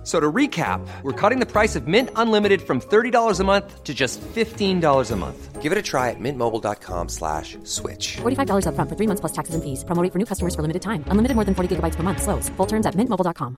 F- 0.00 0.06
So 0.06 0.18
to 0.18 0.32
recap, 0.32 0.80
we're 1.02 1.12
cutting 1.12 1.40
the 1.40 1.46
price 1.46 1.76
of 1.76 1.86
Mint 1.86 2.08
Unlimited 2.16 2.62
from 2.62 2.80
$30 2.80 3.38
a 3.40 3.44
month 3.44 3.84
to 3.84 3.92
just 3.92 4.18
$15 4.34 5.10
a 5.10 5.16
month. 5.16 5.60
Give 5.60 5.72
it 5.72 5.76
a 5.78 5.82
try 5.82 6.08
at 6.08 6.16
mintmobile.com 6.18 7.08
slash 7.10 7.58
switch. 7.64 8.16
$45 8.22 8.64
upfront 8.64 8.88
for 8.88 8.96
three 8.96 9.06
months 9.06 9.20
plus 9.20 9.32
taxes 9.32 9.54
and 9.54 9.62
fees. 9.62 9.84
Promo 9.84 10.02
rate 10.02 10.10
for 10.12 10.18
new 10.18 10.24
customers 10.24 10.54
for 10.54 10.62
limited 10.62 10.80
time. 10.80 11.04
Unlimited 11.08 11.34
more 11.36 11.44
than 11.44 11.54
40 11.54 11.76
gigabytes 11.76 11.96
per 11.96 12.02
month. 12.02 12.22
Slows. 12.22 12.48
Full 12.56 12.66
terms 12.66 12.86
at 12.86 12.94
mintmobile.com. 12.96 13.56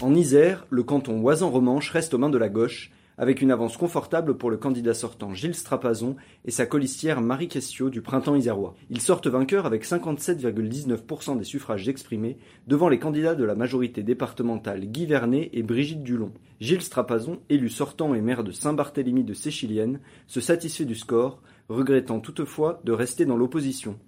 En 0.00 0.14
Isère, 0.14 0.64
le 0.70 0.82
canton 0.82 1.20
Oisan-Romanche 1.22 1.90
reste 1.90 2.14
aux 2.14 2.18
mains 2.18 2.30
de 2.30 2.38
la 2.38 2.48
gauche, 2.48 2.90
avec 3.20 3.42
une 3.42 3.50
avance 3.50 3.76
confortable 3.76 4.38
pour 4.38 4.50
le 4.50 4.56
candidat 4.56 4.94
sortant 4.94 5.34
Gilles 5.34 5.54
Strapazon 5.54 6.16
et 6.46 6.50
sa 6.50 6.64
colistière 6.64 7.20
Marie 7.20 7.48
Questiot 7.48 7.90
du 7.90 8.00
printemps 8.00 8.34
isérois. 8.34 8.74
Ils 8.88 9.02
sortent 9.02 9.26
vainqueurs 9.26 9.66
avec 9.66 9.84
57,19% 9.84 11.36
des 11.36 11.44
suffrages 11.44 11.86
exprimés 11.86 12.38
devant 12.66 12.88
les 12.88 12.98
candidats 12.98 13.34
de 13.34 13.44
la 13.44 13.54
majorité 13.54 14.02
départementale 14.02 14.86
Guy 14.86 15.04
Vernet 15.04 15.50
et 15.52 15.62
Brigitte 15.62 16.02
Dulon. 16.02 16.32
Gilles 16.60 16.80
Strapazon, 16.80 17.40
élu 17.50 17.68
sortant 17.68 18.14
et 18.14 18.22
maire 18.22 18.42
de 18.42 18.52
Saint-Barthélemy 18.52 19.22
de 19.22 19.34
Séchilienne, 19.34 20.00
se 20.26 20.40
satisfait 20.40 20.86
du 20.86 20.94
score, 20.94 21.42
regrettant 21.68 22.20
toutefois 22.20 22.80
de 22.84 22.92
rester 22.92 23.26
dans 23.26 23.36
l'opposition. 23.36 23.98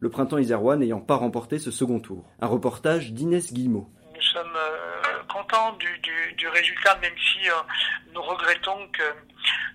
Le 0.00 0.08
printemps 0.08 0.38
isérois 0.38 0.78
n'ayant 0.78 1.00
pas 1.00 1.16
remporté 1.16 1.58
ce 1.58 1.70
second 1.70 2.00
tour. 2.00 2.24
Un 2.40 2.46
reportage 2.46 3.12
d'Inès 3.12 3.52
Guillemot. 3.52 3.90
Sommes 4.32 4.56
euh, 5.32 5.42
contents 5.42 5.72
du, 5.72 6.48
résultat, 6.48 6.96
même 6.96 7.14
si 7.18 7.48
euh, 7.48 7.54
nous 8.12 8.22
regrettons 8.22 8.88
que 8.88 9.02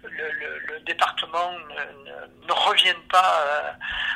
le, 0.03 0.79
département 0.85 1.51
ne, 1.51 2.09
ne, 2.09 2.47
ne, 2.47 2.53
revienne 2.53 3.01
pas 3.09 3.41
euh, 3.41 3.71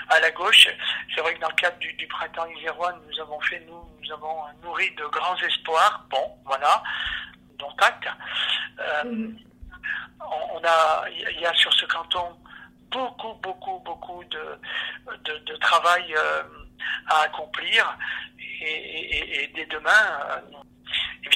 à 0.10 0.20
la 0.20 0.32
gauche. 0.32 0.68
C'est 1.14 1.22
vrai 1.22 1.34
que 1.36 1.40
dans 1.40 1.50
le 1.50 1.56
cadre 1.56 1.78
du, 1.80 2.08
printemps 2.08 2.48
isérois, 2.58 2.94
nous 3.08 3.20
avons 3.20 3.40
fait, 3.42 3.62
nous, 3.68 4.12
avons 4.12 4.44
nourri 4.64 4.92
de 4.96 5.06
grands 5.06 5.38
espoirs. 5.38 6.06
Bon, 6.10 6.38
voilà, 6.46 6.84
dont 7.58 7.76
acte. 7.80 8.10
Mm. 9.06 9.36
On, 10.20 10.62
a, 10.64 11.06
il 11.10 11.40
y 11.40 11.46
a 11.46 11.54
sur 11.56 11.74
ce 11.74 11.86
canton 11.86 12.38
beaucoup, 12.92 13.34
beaucoup, 13.42 13.80
beaucoup 13.80 14.24
de, 14.26 15.56
travail 15.58 16.14
euh, 16.16 16.44
à 17.08 17.22
accomplir. 17.22 17.98
Et, 18.40 18.66
et, 18.66 19.44
et 19.44 19.48
dès 19.56 19.66
demain, 19.66 19.90
euh, 20.30 20.42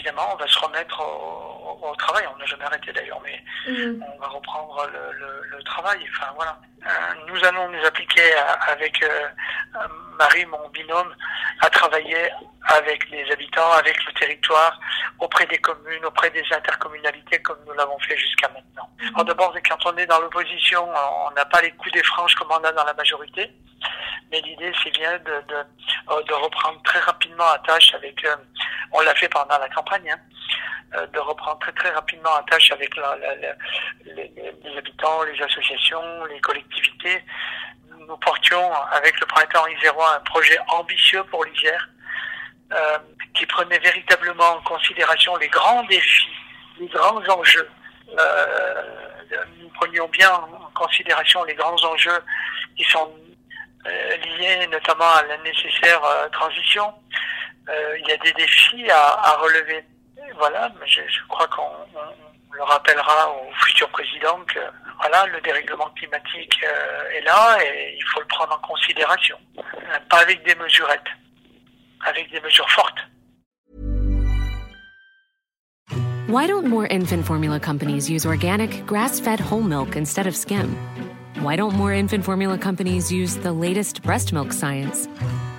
évidemment, 0.06 0.34
on 0.34 0.36
va 0.36 0.48
se 0.48 0.60
remettre 0.60 1.02
au, 1.02 1.96
travail. 1.98 2.26
On 2.34 2.38
n'a 2.38 2.46
jamais 2.46 2.66
arrêté 2.66 2.92
d'ailleurs, 2.92 3.22
mais 3.24 3.42
mmh. 3.68 4.04
on 4.04 4.20
va 4.20 4.28
reprendre 4.28 4.88
le, 4.92 5.18
le, 5.18 5.58
le, 5.58 5.64
travail. 5.64 5.98
Enfin 6.12 6.32
voilà. 6.36 6.60
Euh, 6.86 7.14
nous 7.28 7.44
allons 7.46 7.70
nous 7.70 7.86
appliquer 7.86 8.34
à, 8.36 8.52
avec 8.72 9.02
euh, 9.02 9.28
Marie, 10.20 10.46
mon 10.46 10.70
binôme, 10.70 11.16
à 11.62 11.70
travailler 11.70 12.30
avec 12.68 13.10
les 13.10 13.32
habitants, 13.32 13.72
avec 13.72 14.04
le 14.06 14.14
territoire, 14.14 14.80
auprès 15.20 15.46
des 15.46 15.58
communes, 15.58 16.06
auprès 16.06 16.30
des 16.32 16.44
intercommunalités, 16.52 17.42
comme 17.42 17.60
nous 17.66 17.74
l'avons 17.74 17.98
fait 18.00 18.18
jusqu'à 18.18 18.50
maintenant. 18.50 18.90
Mmh. 19.00 19.08
Alors 19.16 19.26
d'abord, 19.26 19.56
quand 19.68 19.86
on 19.86 19.98
est 19.98 20.06
dans 20.06 20.20
l'opposition, 20.20 20.88
on 21.28 21.32
n'a 21.32 21.46
pas 21.46 21.62
les 21.62 21.72
coups 21.72 21.94
des 21.94 22.04
franges 22.04 22.36
comme 22.36 22.52
on 22.52 22.64
a 22.64 22.72
dans 22.72 22.86
la 22.86 22.94
majorité. 22.94 23.52
Mais 24.32 24.42
l'idée, 24.42 24.72
c'est 24.84 24.92
bien 24.92 25.18
de, 25.20 25.42
de, 25.48 26.24
de, 26.24 26.34
reprendre 26.34 26.82
très 26.84 27.00
rapidement 27.00 27.48
à 27.48 27.60
tâche 27.60 27.94
avec, 27.94 28.24
euh, 28.26 28.36
on 28.96 29.02
l'a 29.02 29.16
fait 29.16 29.30
pendant 29.30 29.58
la 29.58 29.70
campagne, 29.70 30.10
hein, 30.10 30.20
euh, 30.96 31.06
de 31.08 31.20
reprendre 31.20 31.60
très 31.60 31.74
très 31.74 31.90
rapidement 31.90 32.34
à 32.36 32.44
tâche 32.44 32.72
avec 32.72 32.96
les, 34.06 34.78
habitants, 34.78 35.24
les 35.24 35.42
associations, 35.42 36.26
les 36.26 36.40
collectivités. 36.40 37.24
Nous 38.08 38.18
portions 38.18 38.74
avec 38.92 39.20
le 39.20 39.26
printemps 39.26 39.68
isérois 39.68 40.16
un 40.16 40.20
projet 40.22 40.58
ambitieux 40.70 41.24
pour 41.26 41.44
l'Isère 41.44 41.90
euh, 42.72 42.98
qui 43.34 43.46
prenait 43.46 43.80
véritablement 43.80 44.52
en 44.52 44.62
considération 44.62 45.36
les 45.38 45.50
grands 45.50 45.84
défis, 45.84 46.32
les 46.80 46.88
grands 46.88 47.22
enjeux. 47.30 47.70
Euh, 48.18 48.84
nous 49.60 49.70
prenions 49.70 50.08
bien 50.10 50.32
en 50.32 50.70
considération 50.74 51.44
les 51.44 51.56
grands 51.56 51.84
enjeux 51.84 52.24
qui 52.78 52.84
sont 52.86 53.12
liés 53.86 54.68
notamment 54.72 55.14
à 55.16 55.24
la 55.24 55.38
nécessaire 55.40 56.02
transition. 56.32 56.94
Euh, 57.70 57.98
il 58.00 58.08
y 58.08 58.12
a 58.12 58.18
des 58.18 58.32
défis 58.34 58.90
à, 58.90 59.20
à 59.30 59.38
relever. 59.38 59.84
Et 60.18 60.32
voilà, 60.38 60.72
je, 60.86 61.02
je 61.08 61.28
crois 61.28 61.48
qu'on 61.48 61.64
le 62.52 62.64
rappellera 62.64 63.32
au 63.32 63.52
futur 63.66 63.90
président 63.90 64.40
que 64.48 64.60
voilà, 65.00 65.26
le 65.28 65.42
dérèglement 65.42 65.90
climatique 65.98 66.58
est 67.14 67.22
là 67.22 67.58
et 67.62 67.96
il 67.98 68.04
faut 68.06 68.22
le 68.22 68.28
prendre 68.28 68.54
en 68.54 68.68
considération. 68.68 69.38
Pas 70.10 70.20
avec 70.22 70.44
des 70.46 70.56
mesurettes, 70.56 71.08
avec 72.06 72.32
des 72.32 72.40
mesures 72.42 72.70
fortes. 72.70 73.00
Why 76.28 76.48
don't 76.48 76.68
more 76.68 76.88
infant 76.90 77.24
formula 77.24 77.60
companies 77.60 78.10
use 78.10 78.26
organic, 78.26 78.86
grass-fed 78.86 79.40
whole 79.40 79.62
milk 79.62 79.96
instead 79.96 80.26
of 80.26 80.36
skim? 80.36 80.76
Why 81.42 81.56
don't 81.56 81.76
more 81.76 81.94
infant 81.94 82.24
formula 82.24 82.58
companies 82.58 83.12
use 83.12 83.38
the 83.38 83.52
latest 83.52 84.02
breast 84.02 84.34
milk 84.34 84.52
science? 84.54 85.08